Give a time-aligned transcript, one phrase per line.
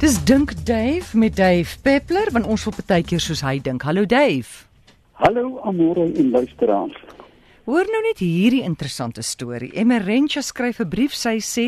[0.00, 3.82] Dis dink Dave met Dave Peppler want ons wil baie keer soos hy dink.
[3.84, 4.62] Hallo Dave.
[5.20, 6.94] Hallo Amore en luisteraars.
[7.68, 9.68] Hoor nou net hierdie interessante storie.
[9.76, 11.66] Emerentia skryf 'n brief sy sê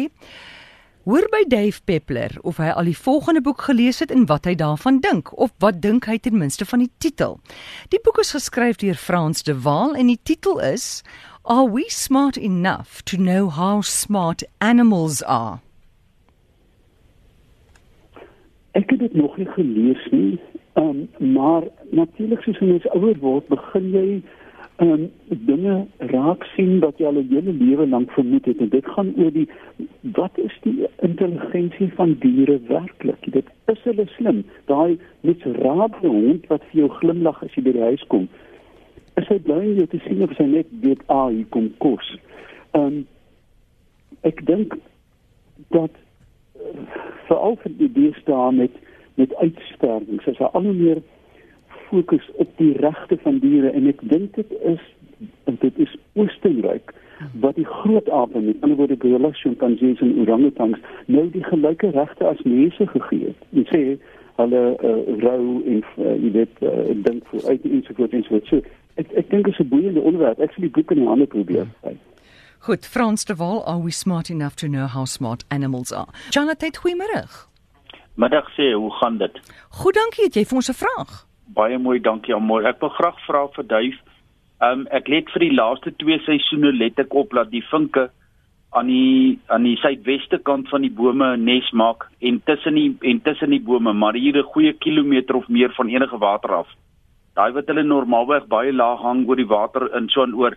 [1.05, 4.55] Hoor by Dave Peppler of hy al die volgende boek gelees het en wat hy
[4.55, 7.39] daarvan dink of wat dink hy ten minste van die titel.
[7.91, 11.03] Die boek is geskryf deur Frans de Waal en die titel is
[11.45, 15.61] Are we smart enough to know how smart animals are?
[18.73, 20.39] Ek het dit nog nie gelees nie.
[20.73, 24.07] Ehm um, maar natuurlik soos mens ouer word, begin jy
[24.77, 25.75] ehm um, dinge
[26.13, 29.33] raak sien wat jy al 'n hele lewe lank vermoed het en dit gaan oor
[29.33, 29.49] die
[30.17, 33.33] wat is die intelligensie van diere werklik?
[33.33, 34.45] Dit is hulle slim.
[34.67, 38.29] Daai net raad hond wat vir jou glimlag as jy by die huis kom.
[39.17, 42.17] Is hy bly om jou te sien of sy net weet ah hier kom kos.
[42.73, 43.07] Ehm um,
[44.23, 44.75] ek dink
[45.69, 46.02] dat
[47.29, 48.81] veral vir die deesdae met
[49.21, 50.23] met uitsterwing.
[50.25, 51.03] Sy sê al hoe meer
[51.91, 54.81] fokus op die regte van diere en ek dink dit is
[55.45, 56.95] dit is Oostenryk
[57.45, 62.27] wat die groot ape met ander woorde gorillas, chimpansees en orangutans nou die gelyke regte
[62.27, 63.45] as mense gegee het.
[63.51, 63.83] Jy sê
[64.41, 68.55] hulle uh, rou en uh, jy weet uh, dink vir uit ensovoorts ensovoorts.
[68.55, 68.63] So,
[69.01, 70.41] ek ek dink dit is 'n boeiende onderwerp.
[70.41, 71.69] Ek sal die boek in die hande probeer.
[71.85, 71.95] Ja.
[72.63, 76.07] Goed, Frans de Waal, are we smart enough to know how smart animals are?
[76.31, 77.23] Jonathan, goeiemôre.
[78.15, 79.41] Middag sê, hoe gaan dit?
[79.81, 80.29] Goed, dankie.
[80.29, 81.11] Het jy vir ons 'n vraag?
[81.59, 82.69] Baie mooi, dankie almal.
[82.71, 83.97] Ek wil graag vra vir Duif.
[84.61, 88.11] Ehm um, ek let vir die laaste 2 seisoene let ek op dat die vinke
[88.71, 92.97] aan die aan die suidweste kant van die bome 'n nes maak en tussen die
[93.03, 96.69] en tussen die bome, maar hier 'n goeie kilometer of meer van enige water af.
[97.35, 100.55] Daai wat hulle normaalweg baie laag hang oor die water in so 'n oor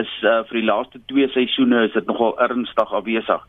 [0.00, 3.42] is uh, vir die laaste 2 seisoene is dit nogal ernstig afwesig.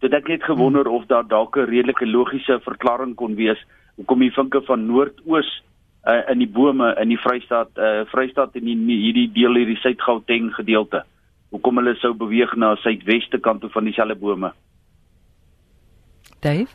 [0.00, 3.60] Dit ek net gewonder of daar dalk 'n redelike logiese verklaring kon wees
[3.96, 5.48] hoekom die vinke van noordoos
[6.06, 10.52] uh, in die bome in die Vrystaat uh, Vrystaat en die, hierdie deel hierdie Suid-Gauteng
[10.54, 11.04] gedeelte
[11.50, 14.52] hoekom hulle sou beweeg na suidweste kant toe van dieselfde bome.
[16.40, 16.70] Dave?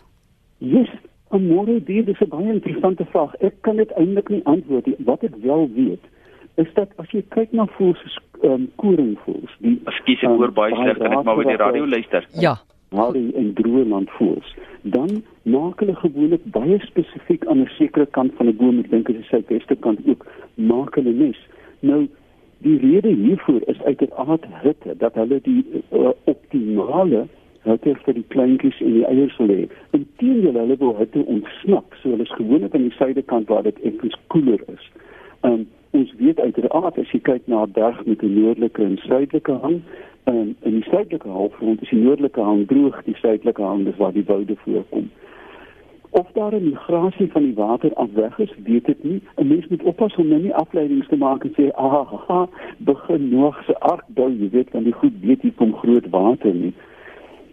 [0.59, 0.91] Yes,
[1.31, 3.35] môre dit is 'n baie interessante vraag.
[3.41, 4.95] Ek kan dit eintlik nie antwoord nie.
[4.99, 6.03] Wat ek wel weet
[6.55, 10.75] is dat as jy kyk na voels ehm um, koringvoels, die Ekskuus ek hoor baie
[10.75, 12.27] sleg, kan ek maar by die radio luister?
[12.33, 12.55] Ja.
[12.95, 18.47] Maar in Groenland voels, dan maak hulle gewoonlik baie spesifiek aan 'n sekere kant van
[18.47, 20.25] 'n boom, ek dink dit is sy beste kant ook,
[20.55, 21.39] maak hulle nes.
[21.79, 22.07] Nou
[22.57, 27.27] die rede hiervoor is uiteraard hitte dat hulle die uh, optimale
[27.65, 29.67] hitte vir die kleintjies en die eiers wil hê.
[29.97, 34.17] Inteendeel hulle wil hitte ontsnap, so hulle is gewoonlik aan die suidekant waar dit effens
[34.27, 34.91] koeler is.
[35.41, 35.65] Ehm um,
[35.95, 39.81] ons weet uiteraard as jy kyk na 'n berg met 'n noordelike en suidelike hang,
[40.25, 44.13] um, in die suidelike halfrond is die noordelike hang droog, die suidelike hang is waar
[44.13, 45.09] die woude voorkom.
[46.09, 49.21] Of daar 'n migrasie van die water af weg is, weet ek nie.
[49.35, 53.29] 'n Mens moet oppas om nou nie afleidings te maak en sê, "Ag, ha, begin
[53.29, 56.73] Noag se ark bou, jy weet dan die goed weet hier kom groot water nie."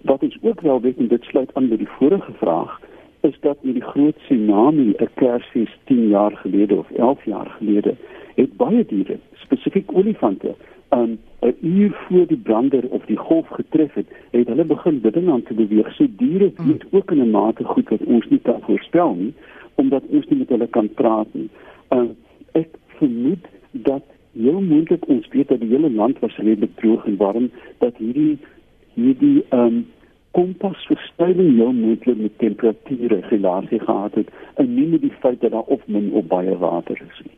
[0.02, 2.80] Wat ons ook wel weet en dit sluit aan by die vorige vraag,
[3.20, 7.94] is dat met die groot tsunami 'n kersfees 10 jaar gelede of 11 jaar gelede
[8.34, 10.54] het baie diere, spesifiek olifante,
[10.88, 15.32] aan 'n uur voor die brander of die golf getref het, het hulle begin dinge
[15.32, 15.94] aan te beweeg.
[15.94, 19.34] So diere weet ook in 'n mate goed wat ons nie kan voorspel nie,
[19.74, 21.48] omdat ons nie met hulle kan praat nie.
[21.90, 22.08] Uh,
[22.52, 27.16] ek vermoed dat heel moontlik ons weet dat die hele land was redelik droog en
[27.16, 28.38] warm, dat hierdie
[28.94, 29.86] hierdie um,
[30.30, 35.68] kompasverstuiving heel moontlik met temperature relasie gehad het en nie met die feit dat daar
[35.76, 37.36] of min of baie water is nie.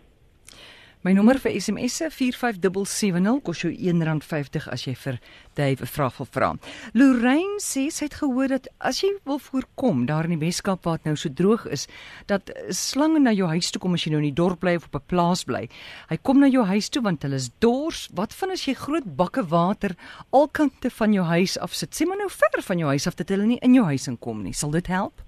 [1.05, 5.19] My nommer vir SMS se 45770 kos jou R1.50 as jy vir
[5.53, 6.49] Dave 'n vraag wil vra.
[6.95, 10.97] Lorraine sê sy het gehoor dat as jy wil voorkom daar in die Weskaap waar
[10.97, 11.87] dit nou so droog is,
[12.27, 14.87] dat slange na jou huis toe kom as jy nou in die dorp bly of
[14.87, 15.69] op 'n plaas bly.
[16.09, 18.09] Hy kom na jou huis toe want hulle is dors.
[18.15, 19.95] Wat van as jy groot bakke water
[20.33, 21.91] alkante van jou huis af sit?
[21.93, 24.43] Sê maar nou ver van jou huis af dat hulle nie in jou huis inkom
[24.43, 24.55] nie.
[24.55, 25.21] Sal dit help?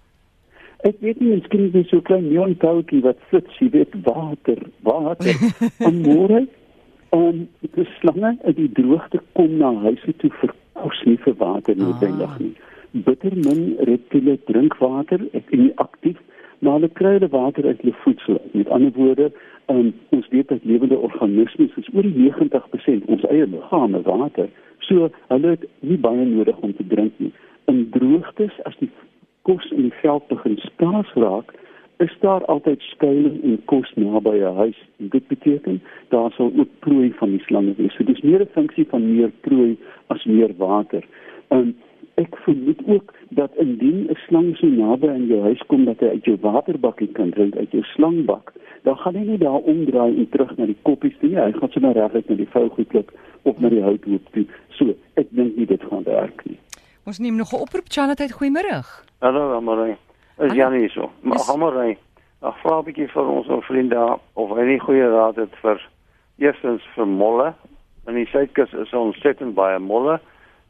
[0.87, 5.43] Ek weet nie miskien is dit so klein neontoutjie wat sit, jy weet water, water.
[5.89, 6.45] en môre
[7.17, 7.43] om
[7.75, 12.31] die slange in die droogte kom na huise toe vir kos nie vir water noodwendig
[12.31, 12.39] ah.
[12.43, 12.55] nie.
[13.07, 16.23] Bitter min reptiele drink water, ek is nie aktief
[16.59, 18.41] maar hulle kry hulle water uit hulle voedsel.
[18.53, 19.31] Met ander woorde,
[19.67, 24.49] um, ons weet dat lewende organismes is oor die 90% ons eie liggame water.
[24.89, 27.33] So hulle het nie baie nodig om te drink nie.
[27.71, 28.91] In droogtes as die
[29.47, 31.55] kos die veld begin skaars raak,
[32.05, 34.79] is daar altyd skuilings en kos naby 'n huis.
[34.99, 37.95] En dit beteken daar sal ook prooi van die slange wees.
[37.95, 39.77] So dis meer 'n funksie van meer prooi
[40.07, 41.05] as meer water.
[41.49, 41.77] En
[42.17, 46.07] Ek vermoed ook dat indien 'n slang so naby aan jou huis kom dat hy
[46.07, 48.53] uit jou waterbakkie kan drink uit jou slangbak,
[48.83, 51.39] dan gaan hy nie daar omdraai en terug na die koppies toe nie.
[51.39, 53.13] Hy gaan sommer reguit na die vougoed loop
[53.43, 54.47] of na die houthoop toe.
[54.69, 56.59] So, ek dink nie dit gaan werk nie.
[57.07, 58.83] Ons neem nog 'n oproep Charlotte, goeiemôre.
[59.19, 59.97] Hallo Amarai.
[60.39, 61.11] Is Jan hier so?
[61.21, 61.99] Maar Amarai,
[62.43, 65.55] ek vra 'n bietjie vir ons ou vriend daar of hy nie goeie raad het
[65.63, 65.89] vir
[66.39, 67.55] eerstens vir molle.
[68.07, 70.21] In die suidkus is er ontsettend baie molle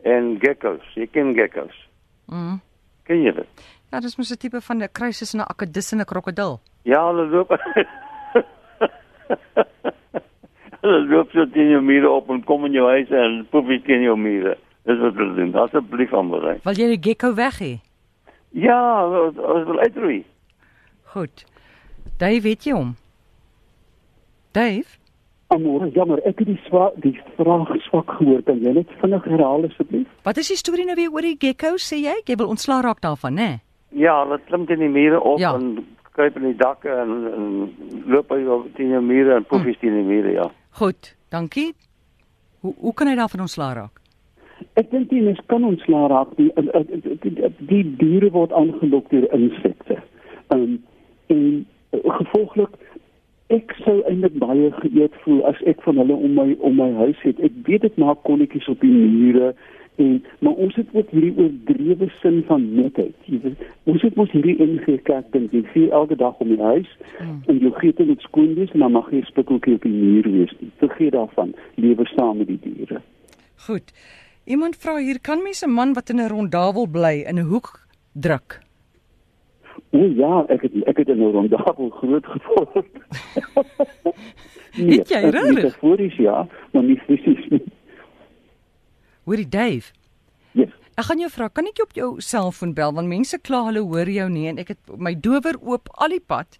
[0.03, 0.94] en geckos.
[0.94, 1.88] Jy ken geckos.
[2.27, 2.61] Mm.
[3.03, 3.47] Ken jy dit?
[3.91, 6.61] Ja, dis mos 'n tipe van 'n kruis tussen 'n akedus en 'n krokodil.
[6.83, 7.49] Ja, hulle loop.
[10.83, 13.87] hulle loop so teen jou mure op en kom in jou huis en poep iets
[13.87, 14.59] teen jou mure.
[14.87, 15.55] Dis wat hulle doen.
[15.61, 16.59] Asseblief Amarai.
[16.65, 17.81] Wil jy 'n gecko weg hê?
[18.53, 20.25] Ja, ons wil uitroei.
[21.12, 21.44] Goed.
[22.19, 22.94] Dave, weet jy hom?
[24.53, 24.87] Dave?
[25.49, 28.43] Amore, jammer, ek het die swak die vraag swak gehoor.
[28.43, 30.09] Kan jy net vinnig herhaal asseblief?
[30.27, 32.15] Wat is die storie nou weer oor die geckos sê jy?
[32.27, 33.47] Jy wil ontslaa raak daarvan, né?
[33.49, 33.61] Nee?
[34.03, 35.55] Ja, hulle klim teen die mure op Ja.
[35.55, 35.87] en
[36.17, 37.47] kruip in die dakke en, en
[38.06, 40.50] loop jou teen die mure en poefies teen die mure, ja.
[40.71, 41.75] Goed, dankie.
[42.61, 44.00] Hoe hoe kan hy daarvan ontslaa raak?
[44.76, 49.08] Ek dink die mens kan ontslaa raak die die, die, die, die diere word aangelok
[49.11, 49.96] deur insekte.
[50.55, 50.82] Um
[51.32, 52.75] en gevolglik
[53.55, 57.20] ek sou eintlik baie geëet voel as ek van hulle om my om my huis
[57.25, 57.40] het.
[57.40, 59.55] Ek weet dit maak kolletjies op die mure
[59.96, 63.14] en maar ons het ook hierdie oordrewe sin van netheid.
[63.25, 65.46] Jy weet, ons het mos hierdie ingekerk ding.
[65.56, 67.40] Jy sien elke dag om die huis Hmm.
[67.49, 70.52] en jou gete moet skoon wees en dan mag jy spikkeltjie op die muur wees.
[70.61, 70.70] nie.
[70.82, 71.55] Vergeet daarvan.
[71.81, 73.00] Lewe saam met die diere.
[73.67, 73.93] Goed.
[74.46, 77.87] Iemand vra hier, kan mens 'n man wat in 'n rondawel bly in 'n hoek
[78.14, 78.60] druk?
[79.93, 82.87] O ja, ek het ek het in 'n rondabel groot geword.
[84.76, 85.54] Het jy regtig?
[85.54, 87.62] Metafories ja, maar nie fisies nie.
[89.25, 89.93] Hoorie Dave,
[90.52, 90.69] Yes.
[90.94, 93.81] ek gaan jou vra, kan ek jou op jou selfoon bel want mense kla hulle
[93.81, 96.58] hoor jou nie en ek het my dower oop al die pad.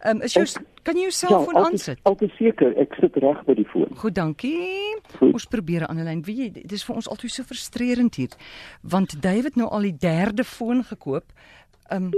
[0.00, 1.98] Ehm um, is jou Ek- kan jy jou selfoon altyd- aansit?
[2.02, 3.88] Altyd seker, ek sit reg by die foon.
[3.96, 4.96] Goed, dankie.
[5.18, 5.32] Goed.
[5.32, 6.22] Ons probeer 'n ander lyn.
[6.22, 8.30] Weet jy, dit is vir ons altyd so frustrerend hier.
[8.82, 11.24] Want David nou al die derde foon gekoop.
[11.90, 12.10] Um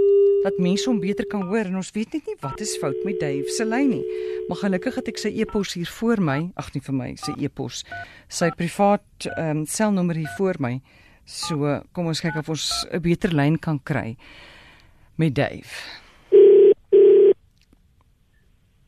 [0.45, 3.19] dat mense hom beter kan hoor en ons weet net nie wat is fout met
[3.21, 4.05] Dave se lyn nie.
[4.49, 6.51] Maar gelukkig het ek sy e-pos hier voor my.
[6.57, 7.85] Ag nee vir my, sy e-pos.
[8.29, 9.01] Sy privaat
[9.37, 10.81] ehm um, selnommer hier voor my.
[11.25, 14.17] So kom ons kyk of ons 'n beter lyn kan kry
[15.17, 16.04] met Dave.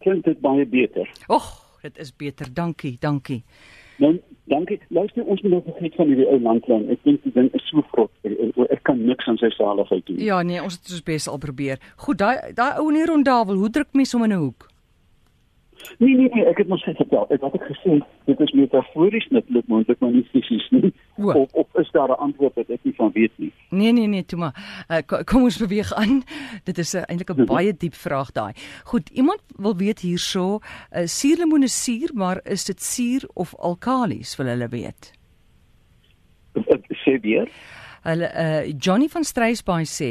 [0.07, 1.09] Klink dit baie beter.
[1.27, 1.49] Och,
[1.83, 2.47] dit is beter.
[2.55, 3.41] Dankie, dankie.
[3.99, 4.13] Nou,
[4.53, 4.79] dankie.
[4.95, 6.85] Luister, ons moet nou vergeet van hierdie ou landlyn.
[6.95, 8.13] Ek dink die ding is so vrot.
[8.23, 10.21] Ek, kan niks aan sy saligheid doen.
[10.23, 11.83] Ja, nee, ons het ons bes al probeer.
[12.05, 14.69] Goed, daai daai ou in die rondawel, hoe druk mens hom in 'n hoek?
[15.99, 17.27] Nee, nee, nee, ek het mos net vertel.
[17.31, 20.93] Ek wat ek gesê, dit is metafories netlik moontlik maar nie fisies nie.
[21.19, 21.31] O.
[21.33, 23.53] Of of is daar 'n antwoord wat ek nie van weet nie.
[23.71, 24.55] Nee, nee, nee, toe maar.
[24.91, 26.23] Uh, ko- kom ons beweeg aan.
[26.65, 28.53] Dit is uh, eintlik 'n baie diep vraag daai.
[28.85, 30.59] Goed, iemand wil weet hierso,
[30.93, 35.13] uh, suurlemoen is suur, maar is dit suur of alkalies, wil hulle weet.
[36.57, 37.49] Ek sê weer.
[38.07, 40.11] Hulle uh, Johnny van Strysbaai sê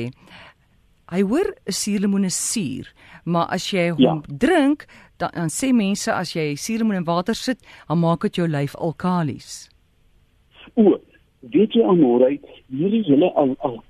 [1.14, 2.94] hy hoor 'n suurlemoen is suur,
[3.26, 4.22] maar as jy hom Ja.
[4.28, 4.86] drink,
[5.18, 8.76] dan, dan sê mense as jy suurlemoen in water sit, dan maak dit jou lyf
[8.76, 9.70] alkalies.
[10.76, 10.98] O,
[11.42, 12.40] weet jy almore,
[12.72, 13.82] hierdie hele al al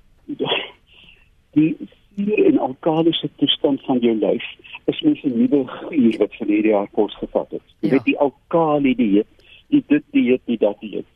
[1.56, 1.76] die
[2.16, 4.44] suur en alkalisiese toestand van jou lyf
[4.90, 7.62] is mens 'n nuwe guur wat vir hierdie jaar kos gevat het.
[7.80, 7.92] Jy Ja.
[7.94, 9.26] weet die alkali dieet,
[9.70, 11.06] die dit dieet, die dat dieet.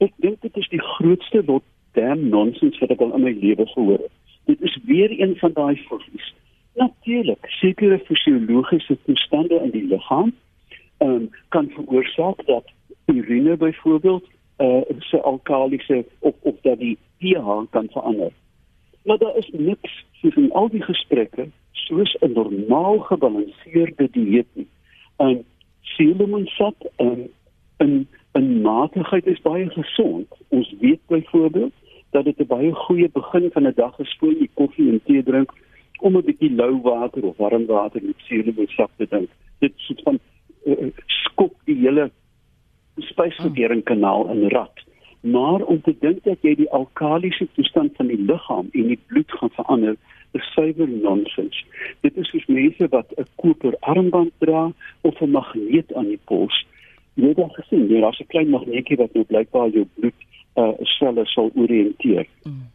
[0.00, 1.62] Ek dink dit is die grootste lot
[1.94, 4.12] damn nonsens wat ek al in my lewe gehoor het.
[4.46, 6.34] Dit is weer een van daai foffies.
[6.76, 10.32] Natuurlik, sekere fisiologiese toestande in die liggaam
[10.98, 12.72] um, kan veroorsaak dat
[13.06, 14.24] urine byvoorbeeld
[14.58, 18.32] uh se alkalisiese of of dat die pH kan verander.
[19.04, 24.68] Maar daar is niks soos in al die gesprekke soos 'n normaal gebalanseerde dieet nie.
[25.16, 25.44] En
[25.80, 27.30] suurlemoensap en
[27.76, 30.26] in in matigheid is baie gesond.
[30.48, 31.72] Ons weet byvoorbeeld
[32.10, 35.22] dat dit 'n baie goeie begin van 'n dag is voor jy koffie en tee
[35.22, 35.52] drink
[36.00, 39.30] om 'n bietjie lou water of warm water met suurlemoensap te drink.
[39.58, 40.18] Dit soort van
[40.64, 42.10] uh, skop die hele
[42.96, 44.84] spysverteringskanaal in rad.
[45.20, 49.32] Maar om te dink dat jy die alkalisiese toestand van die liggaam en die bloed
[49.32, 49.96] gaan verander,
[50.32, 51.64] is suiwer nonsens.
[52.00, 56.66] Dit is soos mense wat 'n koper armband dra of 'n magneet aan die pols.
[57.14, 60.20] Jy het al gesien, daar's 'n klein magneetjie wat nou blykbaar jou bloed
[60.56, 62.26] uh selle sal orienteer.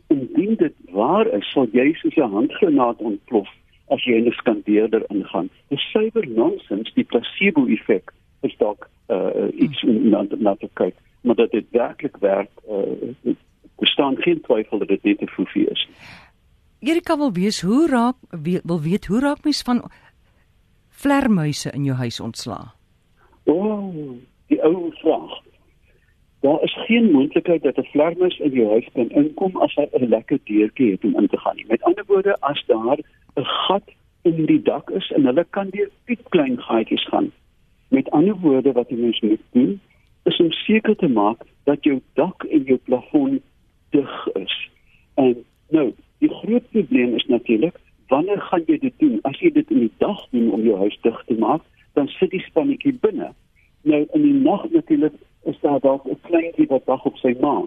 [0.08, 3.50] Indien dit waar is, sal jy soos 'n handgranaat ontplof
[3.90, 5.50] as jy in 'n skandeerder ingaan.
[5.68, 11.36] Dis suiwer nonsens, die placebo-effek is dalk uh iets om na, na te kyk, maar
[11.36, 13.36] dat dit werklik werk, uh
[13.82, 15.88] bestaan geen twyfel dat dit net 'n foefie is.
[16.80, 18.16] Erika wil weet hoe raak
[18.64, 19.92] wil weet hoe raak mens van
[20.90, 22.74] vlermuise in jou huis ontslaa?
[23.44, 25.40] O, oh, die ou vraag.
[26.41, 30.10] Daar is geen moontlikheid dat 'n vlermuis in jou huis kan inkom as hy 'n
[30.10, 31.65] lekker deurtjie het om in te gaan nie.
[31.67, 32.98] Met ander woorde, as daar
[33.36, 33.83] 'n gat
[34.21, 37.31] in die dak is en hulle kan deur piep klein gaatjies gaan.
[37.88, 39.79] Met ander woorde wat jy mens moet doen,
[40.24, 43.41] is om seker te maak dat jou dak en jou plafon
[43.89, 44.69] dig is.
[45.13, 47.75] En nou, die groot probleem is natuurlik,
[48.07, 49.19] wanneer gaan jy dit doen?
[49.21, 51.62] As jy dit in die dag doen om jou huis dig te maak,
[51.93, 53.31] dan sit die spannetjie binne.
[53.81, 57.63] Nou in die nag natuurlik is daar dalk 'n kleintjie wat wag op sy ma.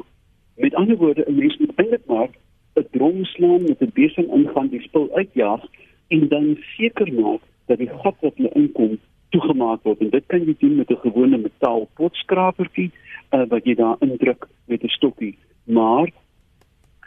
[0.57, 2.31] Met ander woorde, 'n mens moet eintlik maar
[2.75, 5.63] 'n drom slaan met 'n besem ingaan die spul uitjaag
[6.09, 10.45] en dan seker maak dat die gat wat hulle inkom toegemaak word en dit kan
[10.47, 15.39] jy doen met 'n gewone metaal potskrapertjie uh, wat jy daar indruk met 'n stokkie
[15.65, 16.09] maar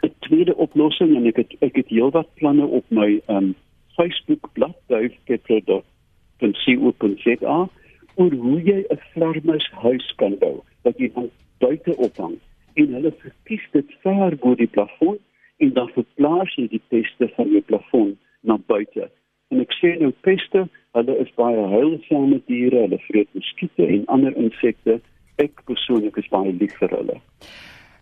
[0.02, 3.54] 'n tweede oplossing en ek het ek het heelwat planne op my um,
[3.96, 5.86] Facebook bladsy getro.co.za
[8.18, 11.30] oor hoe jy 'n vlermuishuis kan bou wat jy van
[11.62, 12.36] buite ophang
[12.74, 15.18] en hulle verkies dit ver bo die plafon
[15.58, 19.10] en dan verplaas jy die peste van jou plafon na buite.
[19.50, 24.36] En ek sê nou peste, hulle is baie heilsame diere, hulle vreet muskiete en ander
[24.36, 25.00] insekte.
[25.42, 27.18] Ek persoonlik is baie lief vir hulle.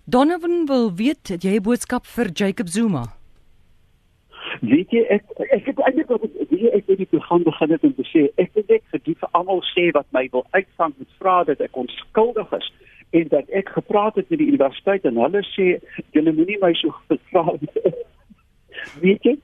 [0.04, 3.04] Donovan wil weet jy 'n boodskap vir Jacob Zuma.
[4.60, 7.84] Weet jy ek ek het eintlik wat ek wie ek het die program begin het
[7.84, 10.94] om te sê ek wil net vir die vir almal sê wat my wil uitvang
[10.98, 12.68] met vra dat ek onskuldig is
[13.20, 15.66] en dat ek gepraat het met die universiteit en hulle sê
[16.16, 17.92] julle moenie my so nie.
[19.04, 19.36] weet jy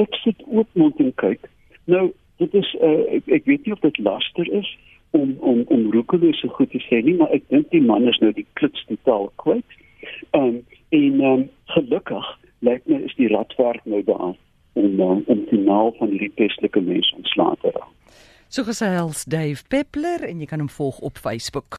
[0.00, 1.50] ek sit oopmond en kyk.
[1.90, 2.08] Nou,
[2.42, 4.70] dit is uh, ek, ek weet nie of dit laster is
[5.14, 8.18] om om om roekeloos so goed te sê nie, maar ek dink die man is
[8.22, 9.76] nou die klits totaal kwyt.
[10.36, 10.62] Um,
[10.94, 11.44] en um,
[11.74, 12.32] gelukkig
[12.64, 14.34] lyk my is die radwerk nou daar
[14.74, 17.90] om um, om finaal van hierdie pestelike mense ontslae te raak.
[18.54, 21.72] So gesels Dave Peppler en jy kan hom volg op Facebook.